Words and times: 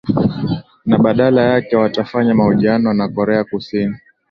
na 0.85 0.97
badala 0.97 1.41
yake 1.43 1.75
watafanya 1.75 2.35
mahojiano 2.35 2.93
na 2.93 3.09
korea 3.09 3.43
kusini 3.43 3.97